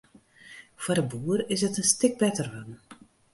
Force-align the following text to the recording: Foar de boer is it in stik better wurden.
Foar 0.83 0.97
de 0.99 1.05
boer 1.11 1.39
is 1.53 1.61
it 1.67 1.79
in 1.81 1.87
stik 1.91 2.13
better 2.23 2.47
wurden. 2.53 2.77